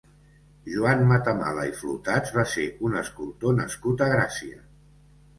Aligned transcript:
Joan 0.75 1.01
Matamala 1.09 1.65
i 1.71 1.73
Flotats 1.81 2.33
va 2.37 2.45
ser 2.53 2.65
un 2.89 2.95
escultor 3.01 3.53
nascut 3.59 4.01
a 4.07 4.09
Gràcia. 4.13 4.59